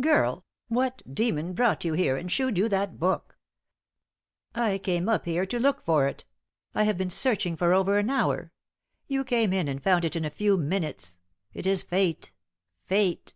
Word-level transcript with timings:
Girl, 0.00 0.46
what 0.68 1.02
demon 1.14 1.52
brought 1.52 1.84
you 1.84 1.92
here 1.92 2.16
and 2.16 2.32
shewed 2.32 2.56
you 2.56 2.70
that 2.70 2.98
book? 2.98 3.36
I 4.54 4.78
came 4.78 5.10
up 5.10 5.26
here 5.26 5.44
to 5.44 5.60
look 5.60 5.82
for 5.82 6.08
it; 6.08 6.24
I 6.74 6.84
have 6.84 6.96
been 6.96 7.10
searching 7.10 7.54
for 7.54 7.74
over 7.74 7.98
an 7.98 8.08
hour. 8.08 8.50
You 9.08 9.24
came 9.24 9.52
in 9.52 9.68
and 9.68 9.82
found 9.82 10.06
it 10.06 10.16
in 10.16 10.24
a 10.24 10.30
few 10.30 10.56
minutes. 10.56 11.18
It 11.52 11.66
is 11.66 11.82
fate 11.82 12.32
fate." 12.86 13.34